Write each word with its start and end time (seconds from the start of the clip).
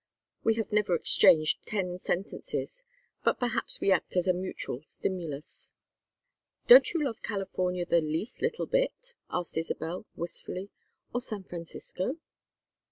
We 0.43 0.55
have 0.55 0.71
never 0.71 0.95
exchanged 0.95 1.67
ten 1.67 1.99
sentences, 1.99 2.83
but 3.23 3.39
perhaps 3.39 3.79
we 3.79 3.91
act 3.91 4.15
as 4.15 4.27
a 4.27 4.33
mutual 4.33 4.81
stimulus." 4.81 5.73
"Don't 6.65 6.91
you 6.91 7.03
love 7.05 7.21
California 7.21 7.85
the 7.85 8.01
least 8.01 8.41
little 8.41 8.65
bit?" 8.65 9.13
asked 9.29 9.59
Isabel, 9.59 10.07
wistfully. 10.15 10.71
"Or 11.13 11.21
San 11.21 11.43
Francisco?" 11.43 12.17